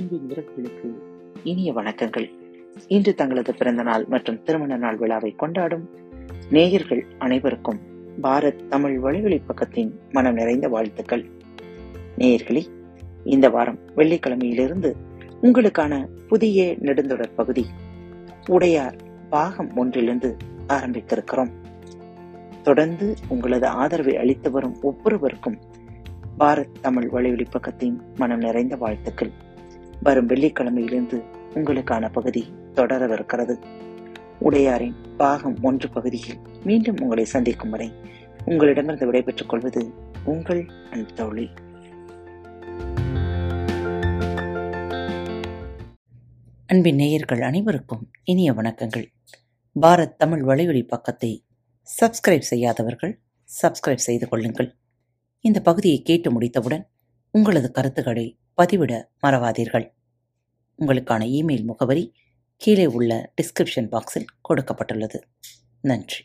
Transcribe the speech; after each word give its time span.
உறவுகளுக்கு 0.00 0.94
இனிய 1.44 1.72
வணக்கங்கள். 1.72 2.30
இன்று 2.86 3.14
தங்களது 3.14 3.54
பிறந்த 3.54 3.82
நாள் 3.82 4.06
மற்றும் 4.08 4.42
திருமண 4.42 4.76
நாள் 4.76 4.96
விழாவை 4.96 5.30
கொண்டாடும் 5.30 5.88
நேயர்கள் 6.50 7.06
அனைவருக்கும் 7.18 7.78
பாரத் 8.22 8.68
தமிழ் 8.68 8.98
வழிவழி 8.98 9.40
பக்கத்தின் 9.46 9.90
மனம் 10.12 10.34
நிறைந்த 10.34 10.68
வாழ்த்துக்கள். 10.68 11.30
நேயர்களே 12.18 12.64
இந்த 13.24 13.48
வாரம் 13.48 13.78
வெள்ளிக்கிழமையிலிருந்து 13.96 14.94
உங்களுக்கான 15.42 16.06
புதிய 16.28 16.76
நெடுந்தொடர் 16.78 17.34
பகுதி 17.34 17.66
உடையார் 18.46 18.96
பாகம் 19.30 19.76
ஒன்றிலிருந்து 19.76 20.36
ஆரம்பித்திருக்கிறோம். 20.66 21.50
தொடர்ந்து 22.62 23.14
உங்களது 23.28 23.66
ஆதரவை 23.66 24.16
அளித்து 24.16 24.50
வரும் 24.50 24.76
ஒவ்வொருவருக்கும் 24.82 25.58
பாரத் 26.38 26.74
தமிழ் 26.80 27.08
வழிவழி 27.12 27.46
பக்கத்தின் 27.50 28.00
மனம் 28.16 28.38
நிறைந்த 28.38 28.76
வாழ்த்துக்கள். 28.76 29.48
வரும் 30.02 30.28
வெள்ளிக்கிழமையிலிருந்து 30.28 31.24
உங்களுக்கான 31.54 32.12
பகுதி 32.12 32.44
தொடரவிருக்கிறது. 32.74 33.62
உடையாரின் 34.40 34.94
பாகம் 35.16 35.56
ஒன்று 35.62 35.88
பகுதியில் 35.88 36.38
மீண்டும் 36.64 36.96
உங்களை 37.00 37.24
சந்திக்கும் 37.24 37.70
வரை 37.70 37.92
உங்களிடமிருந்து 38.44 39.06
விடைபெற்றுக் 39.06 39.48
கொள்வது 39.48 39.92
உங்கள் 40.24 40.68
அன்பு 40.90 41.12
தோழி 41.12 41.50
அன்பின் 46.66 46.94
நேயர்கள் 46.94 47.42
அனைவருக்கும் 47.42 48.10
இனிய 48.24 48.52
வணக்கங்கள். 48.52 49.06
பாரத் 49.80 50.16
தமிழ் 50.16 50.42
வழிவழி 50.42 50.86
பக்கத்தை 50.86 51.46
சப்ஸ்கிரைப் 52.00 52.48
செய்யாதவர்கள் 52.50 53.20
சப்ஸ்கிரைப் 53.62 54.06
செய்து 54.08 54.28
கொள்ளுங்கள். 54.28 54.76
இந்த 55.40 55.60
பகுதியை 55.60 56.02
கேட்டு 56.02 56.30
முடித்தவுடன் 56.30 56.88
உங்களது 57.30 57.70
கருத்துக்களை 57.70 58.38
பதிவிட 58.56 59.04
மறவாதீர்கள். 59.22 59.92
உங்களுக்கான 60.78 61.24
இமெயில் 61.28 61.64
முகவரி 61.64 62.14
கீழே 62.56 62.86
உள்ள 62.86 63.32
டிஸ்கிரிப்ஷன் 63.42 63.88
பாக்ஸில் 63.90 64.26
கொடுக்கப்பட்டுள்ளது. 64.48 65.20
நன்றி. 65.80 66.24